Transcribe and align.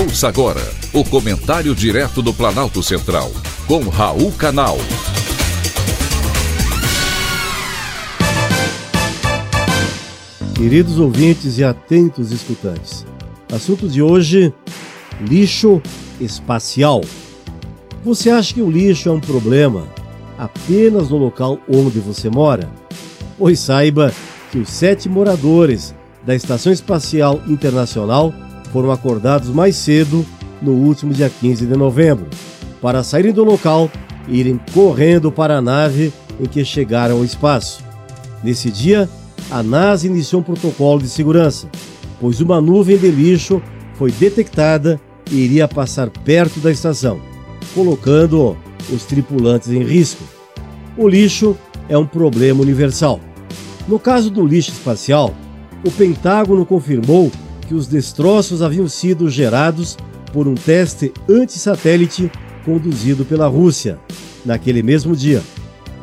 Ouça 0.00 0.28
agora 0.28 0.60
o 0.92 1.02
comentário 1.02 1.74
direto 1.74 2.22
do 2.22 2.32
Planalto 2.32 2.84
Central, 2.84 3.32
com 3.66 3.80
Raul 3.88 4.30
Canal. 4.30 4.78
Queridos 10.54 11.00
ouvintes 11.00 11.58
e 11.58 11.64
atentos 11.64 12.30
escutantes, 12.30 13.04
assunto 13.52 13.88
de 13.88 14.00
hoje: 14.00 14.54
lixo 15.20 15.82
espacial. 16.20 17.00
Você 18.04 18.30
acha 18.30 18.54
que 18.54 18.62
o 18.62 18.70
lixo 18.70 19.08
é 19.08 19.12
um 19.12 19.20
problema 19.20 19.88
apenas 20.38 21.10
no 21.10 21.16
local 21.16 21.58
onde 21.68 21.98
você 21.98 22.30
mora? 22.30 22.70
Pois 23.36 23.58
saiba 23.58 24.14
que 24.52 24.58
os 24.58 24.70
sete 24.70 25.08
moradores 25.08 25.92
da 26.24 26.36
Estação 26.36 26.72
Espacial 26.72 27.42
Internacional 27.48 28.32
foram 28.72 28.90
acordados 28.90 29.48
mais 29.48 29.76
cedo 29.76 30.24
no 30.60 30.72
último 30.72 31.12
dia 31.12 31.30
15 31.30 31.66
de 31.66 31.76
novembro, 31.76 32.26
para 32.80 33.02
saírem 33.02 33.32
do 33.32 33.44
local 33.44 33.90
e 34.26 34.38
irem 34.38 34.60
correndo 34.72 35.30
para 35.32 35.58
a 35.58 35.62
nave 35.62 36.12
em 36.40 36.46
que 36.46 36.64
chegaram 36.64 37.16
ao 37.16 37.24
espaço. 37.24 37.82
Nesse 38.42 38.70
dia, 38.70 39.08
a 39.50 39.62
NASA 39.62 40.06
iniciou 40.06 40.40
um 40.40 40.44
protocolo 40.44 41.00
de 41.00 41.08
segurança, 41.08 41.68
pois 42.20 42.40
uma 42.40 42.60
nuvem 42.60 42.98
de 42.98 43.10
lixo 43.10 43.62
foi 43.94 44.12
detectada 44.12 45.00
e 45.30 45.36
iria 45.36 45.66
passar 45.66 46.10
perto 46.10 46.60
da 46.60 46.70
estação, 46.70 47.20
colocando 47.74 48.56
os 48.92 49.04
tripulantes 49.04 49.70
em 49.70 49.82
risco. 49.82 50.22
O 50.96 51.08
lixo 51.08 51.56
é 51.88 51.96
um 51.96 52.06
problema 52.06 52.60
universal. 52.62 53.20
No 53.86 53.98
caso 53.98 54.30
do 54.30 54.46
lixo 54.46 54.70
espacial, 54.70 55.34
o 55.84 55.90
Pentágono 55.90 56.66
confirmou 56.66 57.30
que 57.68 57.74
os 57.74 57.86
destroços 57.86 58.62
haviam 58.62 58.88
sido 58.88 59.28
gerados 59.28 59.96
por 60.32 60.48
um 60.48 60.54
teste 60.54 61.12
anti-satélite 61.28 62.32
conduzido 62.64 63.26
pela 63.26 63.46
Rússia 63.46 63.98
naquele 64.44 64.82
mesmo 64.82 65.14
dia. 65.14 65.42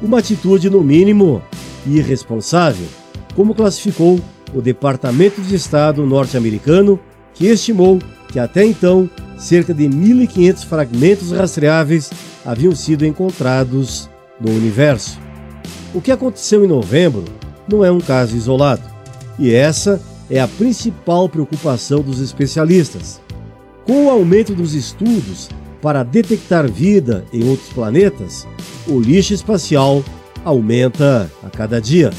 Uma 0.00 0.20
atitude, 0.20 0.70
no 0.70 0.82
mínimo, 0.82 1.42
irresponsável, 1.84 2.86
como 3.34 3.54
classificou 3.54 4.20
o 4.54 4.62
Departamento 4.62 5.40
de 5.42 5.56
Estado 5.56 6.06
norte-americano, 6.06 6.98
que 7.34 7.46
estimou 7.46 7.98
que 8.28 8.38
até 8.38 8.64
então 8.64 9.10
cerca 9.36 9.74
de 9.74 9.84
1.500 9.84 10.64
fragmentos 10.64 11.32
rastreáveis 11.32 12.10
haviam 12.44 12.74
sido 12.74 13.04
encontrados 13.04 14.08
no 14.40 14.50
universo. 14.52 15.18
O 15.92 16.00
que 16.00 16.12
aconteceu 16.12 16.64
em 16.64 16.68
novembro 16.68 17.24
não 17.68 17.84
é 17.84 17.90
um 17.90 18.00
caso 18.00 18.36
isolado, 18.36 18.82
e 19.38 19.52
essa 19.52 20.00
é 20.30 20.40
a 20.40 20.48
principal 20.48 21.28
preocupação 21.28 22.00
dos 22.00 22.20
especialistas. 22.20 23.20
Com 23.86 24.06
o 24.06 24.10
aumento 24.10 24.54
dos 24.54 24.74
estudos 24.74 25.48
para 25.80 26.02
detectar 26.02 26.70
vida 26.70 27.24
em 27.32 27.48
outros 27.48 27.68
planetas, 27.70 28.46
o 28.86 29.00
lixo 29.00 29.32
espacial 29.32 30.04
aumenta 30.44 31.30
a 31.42 31.48
cada 31.48 31.80
dia. 31.80 32.10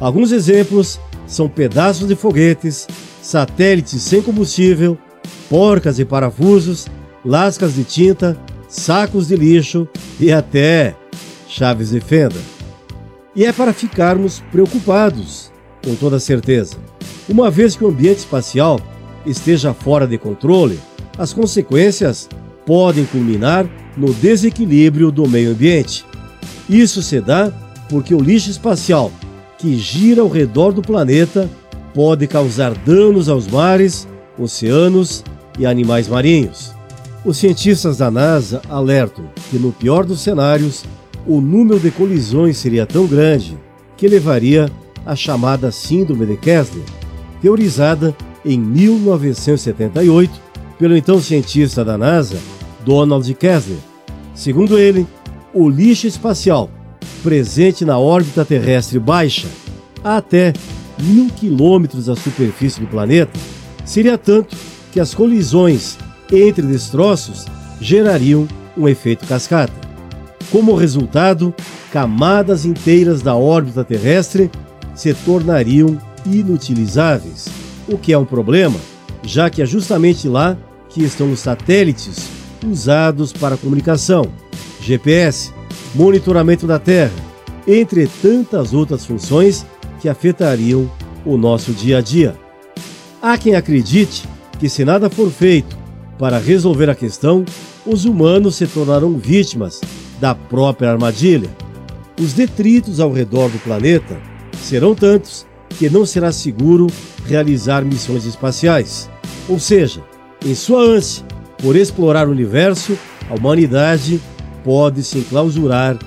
Alguns 0.00 0.32
exemplos 0.32 0.98
são 1.26 1.48
pedaços 1.48 2.08
de 2.08 2.16
foguetes, 2.16 2.86
satélites 3.20 4.02
sem 4.02 4.22
combustível, 4.22 4.98
porcas 5.48 5.98
e 5.98 6.04
parafusos, 6.04 6.86
lascas 7.24 7.74
de 7.74 7.84
tinta, 7.84 8.36
sacos 8.68 9.28
de 9.28 9.36
lixo 9.36 9.86
e 10.18 10.32
até 10.32 10.96
chaves 11.48 11.90
de 11.90 12.00
fenda. 12.00 12.40
E 13.34 13.44
é 13.44 13.52
para 13.52 13.72
ficarmos 13.72 14.42
preocupados, 14.50 15.50
com 15.84 15.94
toda 15.94 16.18
certeza. 16.18 16.76
Uma 17.28 17.50
vez 17.50 17.76
que 17.76 17.84
o 17.84 17.88
ambiente 17.88 18.18
espacial 18.18 18.80
esteja 19.24 19.72
fora 19.72 20.06
de 20.06 20.18
controle, 20.18 20.78
as 21.16 21.32
consequências 21.32 22.28
podem 22.66 23.04
culminar 23.04 23.66
no 23.96 24.12
desequilíbrio 24.14 25.10
do 25.10 25.28
meio 25.28 25.52
ambiente. 25.52 26.04
Isso 26.68 27.02
se 27.02 27.20
dá 27.20 27.52
porque 27.88 28.14
o 28.14 28.20
lixo 28.20 28.50
espacial, 28.50 29.12
que 29.58 29.76
gira 29.76 30.22
ao 30.22 30.28
redor 30.28 30.72
do 30.72 30.82
planeta, 30.82 31.48
pode 31.94 32.26
causar 32.26 32.74
danos 32.74 33.28
aos 33.28 33.46
mares, 33.46 34.08
oceanos 34.38 35.22
e 35.58 35.66
animais 35.66 36.08
marinhos. 36.08 36.72
Os 37.24 37.36
cientistas 37.36 37.98
da 37.98 38.10
NASA 38.10 38.60
alertam 38.68 39.24
que, 39.50 39.58
no 39.58 39.70
pior 39.70 40.04
dos 40.04 40.20
cenários, 40.22 40.84
o 41.26 41.40
número 41.40 41.78
de 41.78 41.90
colisões 41.90 42.56
seria 42.56 42.84
tão 42.84 43.06
grande 43.06 43.56
que 43.96 44.08
levaria 44.08 44.68
à 45.06 45.14
chamada 45.14 45.70
Síndrome 45.70 46.26
de 46.26 46.36
Kessler, 46.36 46.82
teorizada 47.42 48.16
em 48.44 48.58
1978 48.58 50.32
pelo 50.78 50.96
então 50.96 51.20
cientista 51.20 51.84
da 51.84 51.98
NASA, 51.98 52.38
Donald 52.84 53.32
Kessler. 53.34 53.78
Segundo 54.34 54.78
ele, 54.78 55.06
o 55.52 55.68
lixo 55.68 56.06
espacial 56.06 56.70
presente 57.22 57.84
na 57.84 57.98
órbita 57.98 58.44
terrestre 58.44 58.98
baixa, 58.98 59.48
a 60.02 60.16
até 60.16 60.52
mil 61.00 61.28
quilômetros 61.28 62.06
da 62.06 62.16
superfície 62.16 62.80
do 62.80 62.86
planeta, 62.86 63.38
seria 63.84 64.16
tanto 64.16 64.56
que 64.92 65.00
as 65.00 65.14
colisões 65.14 65.98
entre 66.32 66.62
destroços 66.62 67.46
gerariam 67.80 68.46
um 68.76 68.88
efeito 68.88 69.26
cascata. 69.26 69.72
Como 70.50 70.74
resultado, 70.74 71.54
camadas 71.92 72.64
inteiras 72.64 73.22
da 73.22 73.34
órbita 73.34 73.84
terrestre 73.84 74.50
se 74.94 75.12
tornariam 75.14 75.98
inutilizáveis, 76.26 77.48
o 77.88 77.98
que 77.98 78.12
é 78.12 78.18
um 78.18 78.24
problema, 78.24 78.78
já 79.22 79.50
que 79.50 79.62
é 79.62 79.66
justamente 79.66 80.28
lá 80.28 80.56
que 80.88 81.02
estão 81.02 81.32
os 81.32 81.40
satélites 81.40 82.28
usados 82.66 83.32
para 83.32 83.56
comunicação, 83.56 84.26
GPS, 84.80 85.52
monitoramento 85.94 86.66
da 86.66 86.78
Terra, 86.78 87.12
entre 87.66 88.08
tantas 88.20 88.72
outras 88.72 89.04
funções 89.04 89.64
que 90.00 90.08
afetariam 90.08 90.90
o 91.24 91.36
nosso 91.36 91.72
dia 91.72 91.98
a 91.98 92.00
dia. 92.00 92.36
Há 93.20 93.38
quem 93.38 93.54
acredite 93.54 94.28
que, 94.58 94.68
se 94.68 94.84
nada 94.84 95.08
for 95.08 95.30
feito 95.30 95.76
para 96.18 96.38
resolver 96.38 96.90
a 96.90 96.94
questão, 96.94 97.44
os 97.86 98.04
humanos 98.04 98.56
se 98.56 98.66
tornarão 98.66 99.16
vítimas 99.16 99.80
da 100.20 100.34
própria 100.34 100.90
armadilha. 100.90 101.50
Os 102.20 102.32
detritos 102.32 103.00
ao 103.00 103.12
redor 103.12 103.48
do 103.48 103.58
planeta 103.58 104.20
serão 104.56 104.94
tantos 104.94 105.46
que 105.82 105.90
não 105.90 106.06
será 106.06 106.30
seguro 106.30 106.86
realizar 107.26 107.84
missões 107.84 108.24
espaciais. 108.24 109.10
Ou 109.48 109.58
seja, 109.58 110.00
em 110.46 110.54
sua 110.54 110.80
ânsia 110.80 111.24
por 111.60 111.74
explorar 111.74 112.28
o 112.28 112.30
universo, 112.30 112.96
a 113.28 113.34
humanidade 113.34 114.20
pode 114.62 115.02
se 115.02 115.18
enclausurar 115.18 115.98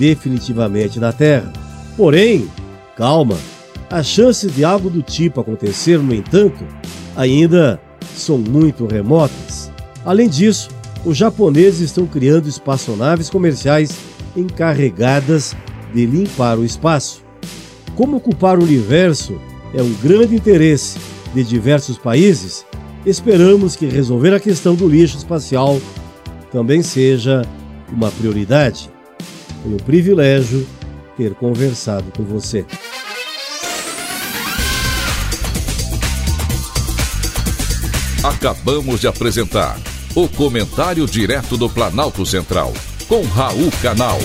definitivamente 0.00 0.98
na 0.98 1.12
Terra. 1.12 1.52
Porém, 1.96 2.50
calma, 2.96 3.38
as 3.88 4.06
chances 4.06 4.52
de 4.52 4.64
algo 4.64 4.90
do 4.90 5.00
tipo 5.00 5.40
acontecer, 5.40 6.00
no 6.00 6.12
entanto, 6.12 6.66
ainda 7.14 7.80
são 8.16 8.36
muito 8.36 8.84
remotas. 8.84 9.70
Além 10.04 10.28
disso, 10.28 10.70
os 11.04 11.16
japoneses 11.16 11.82
estão 11.82 12.04
criando 12.04 12.48
espaçonaves 12.48 13.30
comerciais 13.30 13.96
encarregadas 14.36 15.54
de 15.94 16.04
limpar 16.04 16.58
o 16.58 16.64
espaço. 16.64 17.29
Como 18.00 18.16
ocupar 18.16 18.58
o 18.58 18.62
universo 18.62 19.38
é 19.74 19.82
um 19.82 19.92
grande 19.92 20.34
interesse 20.34 20.98
de 21.34 21.44
diversos 21.44 21.98
países, 21.98 22.64
esperamos 23.04 23.76
que 23.76 23.84
resolver 23.84 24.32
a 24.32 24.40
questão 24.40 24.74
do 24.74 24.88
lixo 24.88 25.18
espacial 25.18 25.78
também 26.50 26.82
seja 26.82 27.42
uma 27.92 28.10
prioridade. 28.10 28.88
Foi 29.62 29.74
um 29.74 29.76
privilégio 29.76 30.66
ter 31.14 31.34
conversado 31.34 32.10
com 32.16 32.22
você. 32.22 32.64
Acabamos 38.24 39.00
de 39.00 39.08
apresentar 39.08 39.78
o 40.14 40.26
Comentário 40.26 41.06
Direto 41.06 41.58
do 41.58 41.68
Planalto 41.68 42.24
Central, 42.24 42.72
com 43.06 43.20
Raul 43.24 43.70
Canal. 43.82 44.18